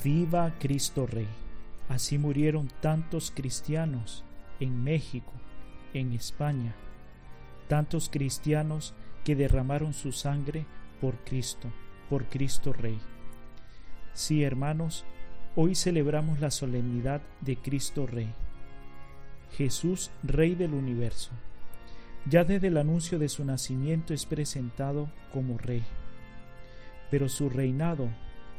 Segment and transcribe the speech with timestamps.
[0.00, 1.28] Viva Cristo Rey.
[1.90, 4.24] Así murieron tantos cristianos
[4.58, 5.32] en México,
[5.92, 6.74] en España,
[7.68, 10.64] tantos cristianos que derramaron su sangre
[10.98, 11.70] por Cristo,
[12.08, 12.98] por Cristo Rey.
[14.14, 15.04] Sí, hermanos,
[15.56, 18.32] hoy celebramos la solemnidad de Cristo Rey,
[19.58, 21.32] Jesús Rey del universo.
[22.24, 25.82] Ya desde el anuncio de su nacimiento es presentado como Rey,
[27.10, 28.08] pero su reinado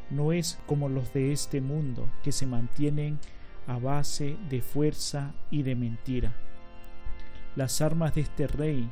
[0.09, 3.19] no es como los de este mundo que se mantienen
[3.67, 6.35] a base de fuerza y de mentira.
[7.55, 8.89] Las armas de este rey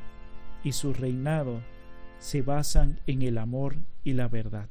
[0.64, 1.60] y su reinado
[2.18, 4.68] se basan en el amor y la verdad.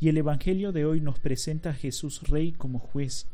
[0.00, 3.26] Y el Evangelio de hoy nos presenta a Jesús Rey como juez,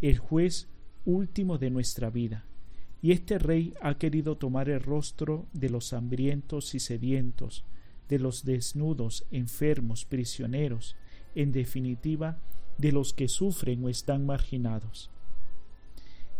[0.00, 0.68] el juez
[1.04, 2.44] último de nuestra vida.
[3.00, 7.64] Y este rey ha querido tomar el rostro de los hambrientos y sedientos,
[8.08, 10.96] de los desnudos, enfermos, prisioneros,
[11.34, 12.38] en definitiva,
[12.78, 15.10] de los que sufren o están marginados.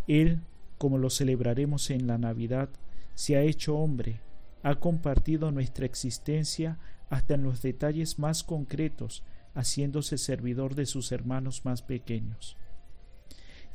[0.06, 0.40] Él,
[0.78, 2.68] como lo celebraremos en la Navidad,
[3.14, 4.20] se ha hecho hombre,
[4.62, 6.78] ha compartido nuestra existencia
[7.10, 9.22] hasta en los detalles más concretos,
[9.54, 12.56] haciéndose servidor de sus hermanos más pequeños.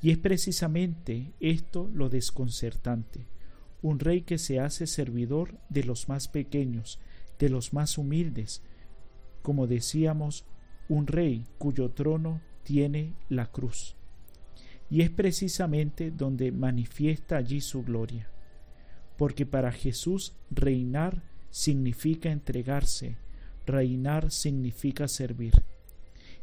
[0.02, 3.28] Y es precisamente esto lo desconcertante,
[3.82, 7.00] un rey que se hace servidor de los más pequeños,
[7.40, 8.62] de los más humildes,
[9.42, 10.46] como decíamos,
[10.90, 13.96] un rey cuyo trono tiene la cruz.
[14.90, 18.30] Y es precisamente donde manifiesta allí su gloria,
[19.18, 23.18] porque para Jesús reinar significa entregarse,
[23.66, 25.64] reinar significa servir.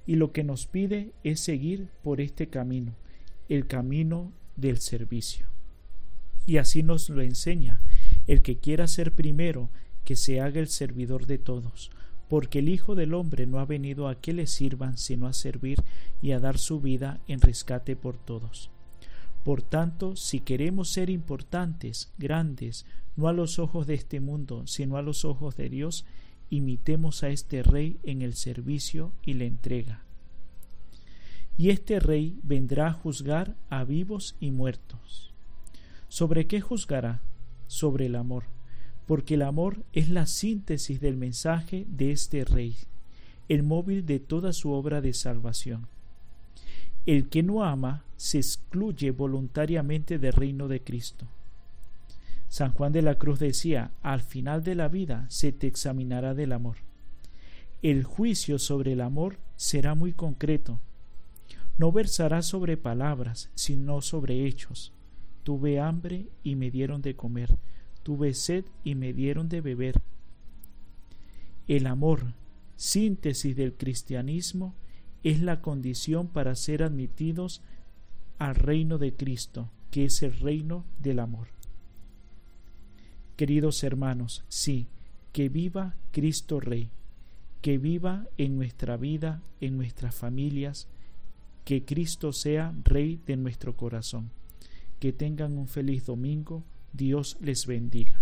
[0.06, 2.94] Y lo que nos pide es seguir por este camino,
[3.48, 5.46] el camino del servicio.
[6.46, 7.80] Y así nos lo enseña,
[8.26, 9.70] el que quiera ser primero,
[10.04, 11.90] que se haga el servidor de todos,
[12.28, 15.82] porque el Hijo del Hombre no ha venido a que le sirvan, sino a servir
[16.22, 18.70] y a dar su vida en rescate por todos.
[19.44, 24.96] Por tanto, si queremos ser importantes, grandes, no a los ojos de este mundo, sino
[24.96, 26.06] a los ojos de Dios,
[26.50, 30.02] imitemos a este Rey en el servicio y la entrega.
[31.56, 35.32] Y este Rey vendrá a juzgar a vivos y muertos.
[36.08, 37.20] ¿Sobre qué juzgará?
[37.66, 38.53] Sobre el amor
[39.06, 42.76] porque el amor es la síntesis del mensaje de este Rey,
[43.48, 45.86] el móvil de toda su obra de salvación.
[47.04, 51.26] El que no ama se excluye voluntariamente del reino de Cristo.
[52.48, 56.52] San Juan de la Cruz decía, al final de la vida se te examinará del
[56.52, 56.76] amor.
[57.82, 60.80] El juicio sobre el amor será muy concreto.
[61.76, 64.92] No versará sobre palabras, sino sobre hechos.
[65.42, 67.58] Tuve hambre y me dieron de comer
[68.04, 70.00] tuve sed y me dieron de beber.
[71.66, 72.34] El amor,
[72.76, 74.74] síntesis del cristianismo,
[75.24, 77.62] es la condición para ser admitidos
[78.38, 81.48] al reino de Cristo, que es el reino del amor.
[83.36, 84.86] Queridos hermanos, sí,
[85.32, 86.90] que viva Cristo Rey,
[87.62, 90.86] que viva en nuestra vida, en nuestras familias,
[91.64, 94.30] que Cristo sea Rey de nuestro corazón.
[95.00, 96.62] Que tengan un feliz domingo
[96.94, 98.13] Dios les bendiga.